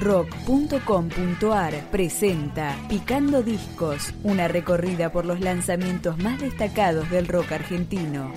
[0.00, 8.32] rock.com.ar presenta Picando Discos, una recorrida por los lanzamientos más destacados del rock argentino.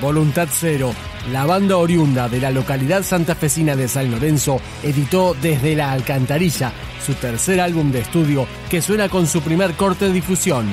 [0.00, 0.92] Voluntad Cero,
[1.32, 6.72] la banda oriunda de la localidad santafesina de San Lorenzo, editó Desde la Alcantarilla,
[7.04, 10.66] su tercer álbum de estudio que suena con su primer corte de difusión,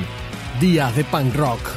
[0.59, 1.75] Días de Punk Rock.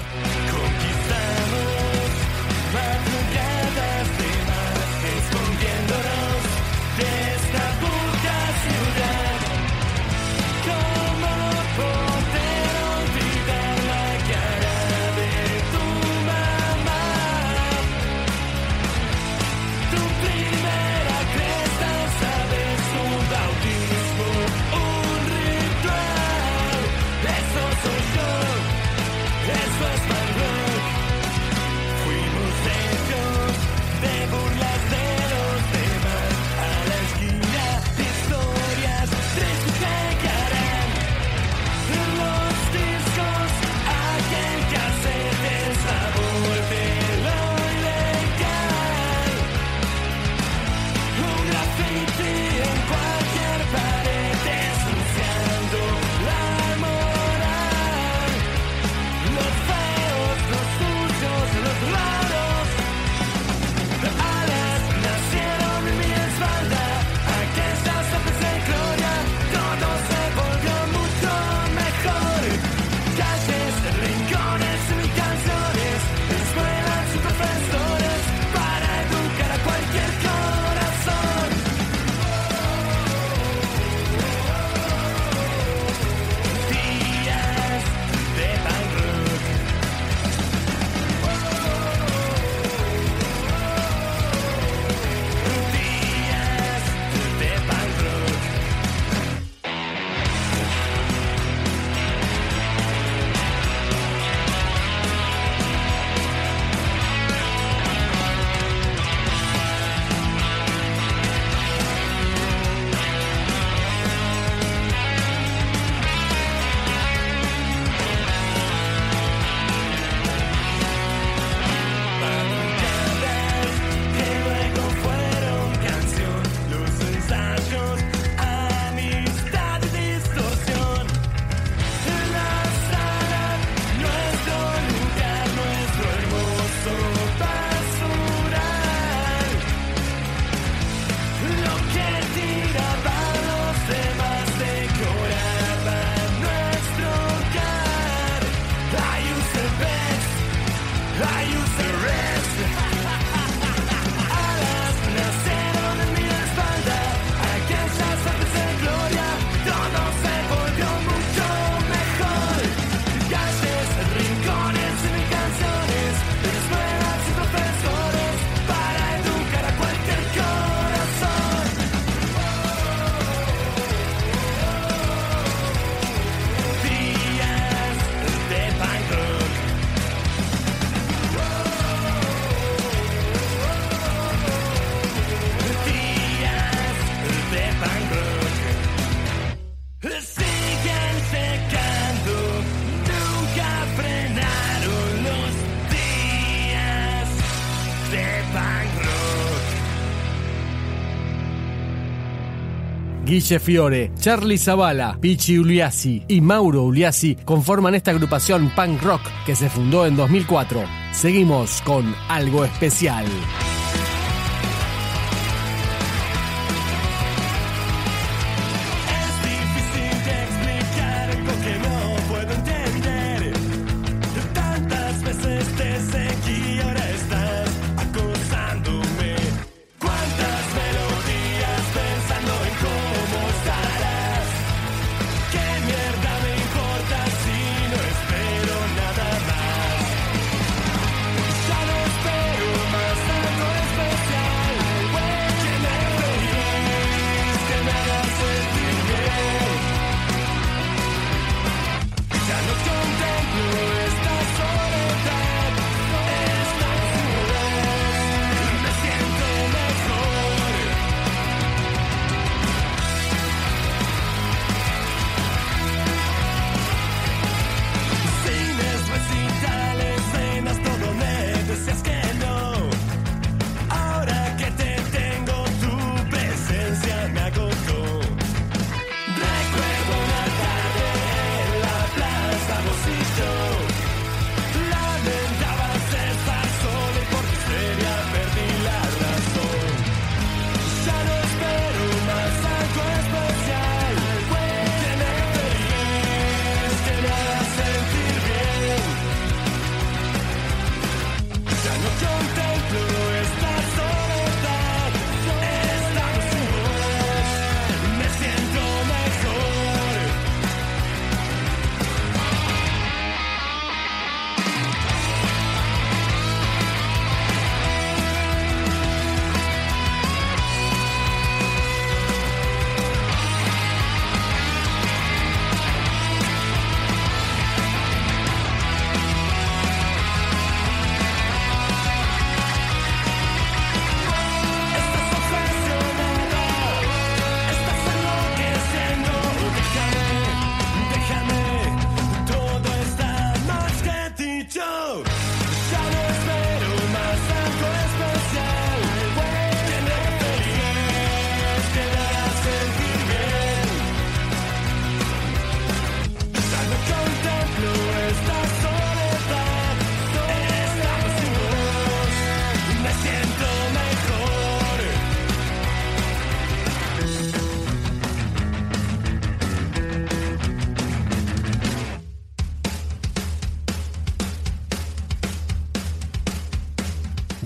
[203.29, 209.55] Guille Fiore, Charlie Zavala, Pichi Uliassi y Mauro Uliassi conforman esta agrupación punk rock que
[209.55, 210.83] se fundó en 2004.
[211.13, 213.27] Seguimos con algo especial.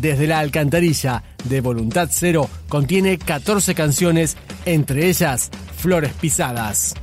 [0.02, 6.94] desde la alcantarilla de Voluntad Cero contiene 14 canciones, entre ellas Flores Pisadas.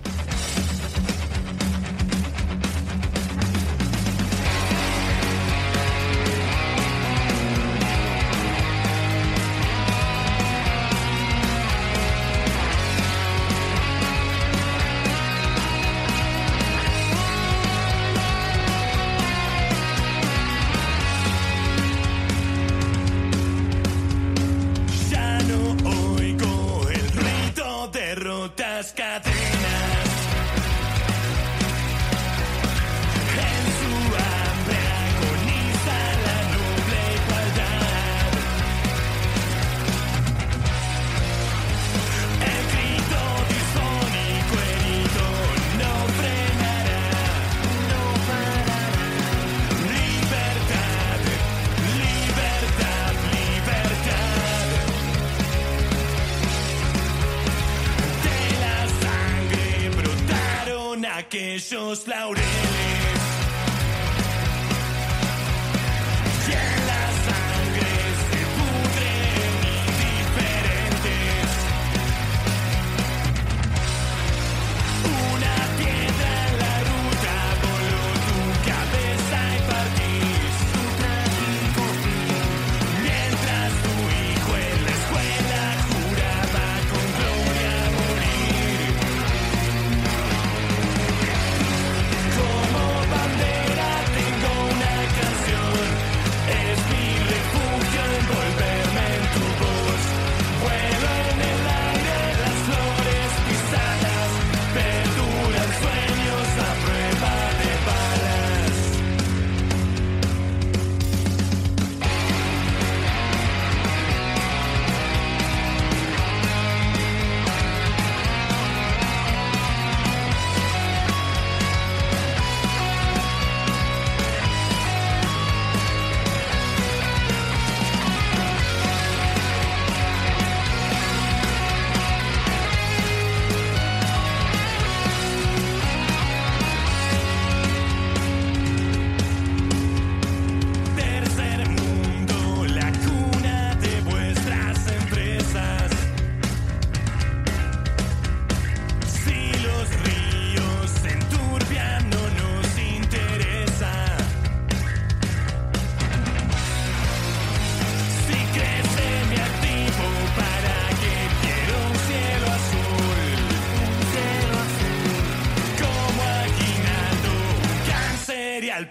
[61.89, 62.58] most loud.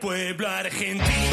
[0.00, 1.27] pueblo argentino.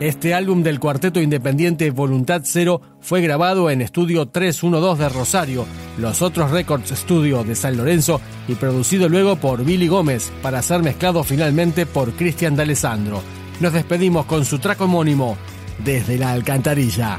[0.00, 5.66] Este álbum del cuarteto independiente Voluntad Cero fue grabado en Estudio 312 de Rosario,
[5.98, 10.82] los otros Records Studio de San Lorenzo y producido luego por Billy Gómez para ser
[10.82, 13.20] mezclado finalmente por Cristian D'Alessandro.
[13.60, 15.36] Nos despedimos con su track homónimo,
[15.84, 17.18] Desde la Alcantarilla.